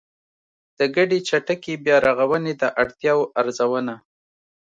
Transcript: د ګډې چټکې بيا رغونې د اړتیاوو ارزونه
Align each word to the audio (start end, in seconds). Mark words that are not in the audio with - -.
د 0.77 0.79
ګډې 0.95 1.19
چټکې 1.27 1.73
بيا 1.83 1.97
رغونې 2.07 2.53
د 2.61 2.63
اړتیاوو 2.81 3.29
ارزونه 3.39 3.93